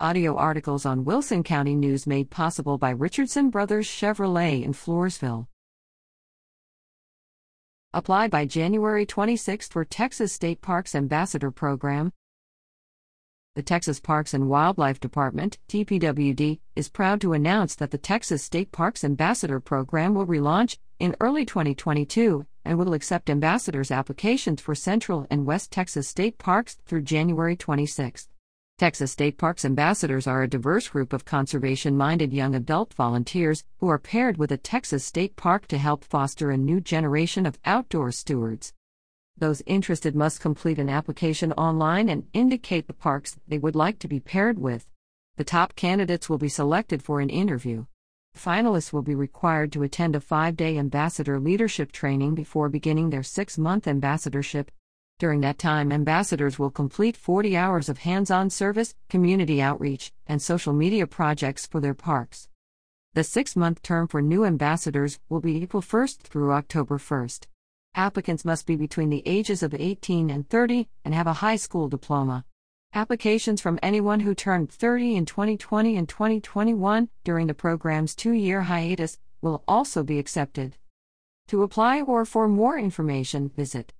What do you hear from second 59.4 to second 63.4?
outreach, and social media projects for their parks. The